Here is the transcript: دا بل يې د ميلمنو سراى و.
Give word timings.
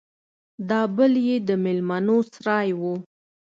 دا 0.69 0.81
بل 0.95 1.13
يې 1.27 1.35
د 1.47 1.49
ميلمنو 1.63 2.17
سراى 2.33 2.69
و. 2.79 2.81